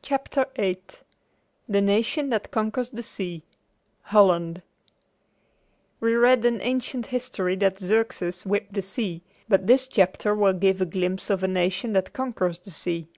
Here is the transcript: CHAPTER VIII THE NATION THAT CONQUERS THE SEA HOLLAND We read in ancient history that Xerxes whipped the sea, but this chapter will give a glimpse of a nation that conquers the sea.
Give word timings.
CHAPTER 0.00 0.46
VIII 0.56 0.80
THE 1.68 1.82
NATION 1.82 2.30
THAT 2.30 2.50
CONQUERS 2.50 2.88
THE 2.88 3.02
SEA 3.02 3.42
HOLLAND 4.04 4.62
We 6.00 6.14
read 6.14 6.46
in 6.46 6.62
ancient 6.62 7.04
history 7.08 7.54
that 7.56 7.78
Xerxes 7.78 8.46
whipped 8.46 8.72
the 8.72 8.80
sea, 8.80 9.20
but 9.50 9.66
this 9.66 9.88
chapter 9.88 10.34
will 10.34 10.54
give 10.54 10.80
a 10.80 10.86
glimpse 10.86 11.28
of 11.28 11.42
a 11.42 11.48
nation 11.48 11.92
that 11.92 12.14
conquers 12.14 12.60
the 12.60 12.70
sea. 12.70 13.08